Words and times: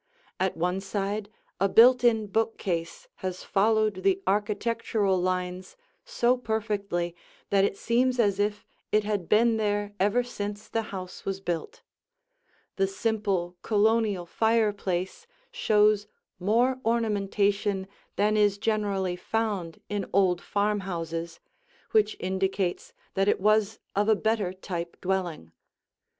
At 0.39 0.57
one 0.57 0.79
side 0.81 1.29
a 1.59 1.69
built 1.69 2.03
in 2.03 2.25
bookcase 2.25 3.07
has 3.17 3.43
followed 3.43 4.01
the 4.01 4.19
architectural 4.25 5.19
lines 5.21 5.77
so 6.05 6.37
perfectly 6.37 7.15
that 7.51 7.63
it 7.65 7.77
seems 7.77 8.17
as 8.19 8.39
if 8.39 8.65
it 8.91 9.03
had 9.03 9.29
been 9.29 9.57
there 9.57 9.93
ever 9.99 10.23
since 10.23 10.67
the 10.67 10.81
house 10.89 11.23
was 11.23 11.39
built. 11.39 11.83
The 12.77 12.87
simple 12.87 13.57
Colonial 13.61 14.25
fireplace 14.25 15.27
shows 15.51 16.07
more 16.39 16.79
ornamentation 16.83 17.87
than 18.15 18.35
is 18.35 18.57
generally 18.57 19.15
found 19.15 19.81
in 19.87 20.09
old 20.11 20.41
farmhouses, 20.41 21.39
which 21.91 22.17
indicates 22.19 22.91
that 23.13 23.27
it 23.27 23.39
was 23.39 23.77
of 23.95 24.09
a 24.09 24.15
better 24.15 24.51
type 24.51 24.99
dwelling. 24.99 25.51